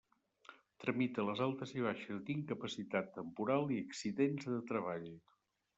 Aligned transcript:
Tramita 0.83 1.25
les 1.27 1.43
altes 1.47 1.75
i 1.81 1.85
baixes 1.89 2.23
d'incapacitat 2.31 3.15
temporal 3.19 3.77
i 3.79 3.83
accidentes 3.87 4.53
de 4.57 4.61
treball. 4.75 5.09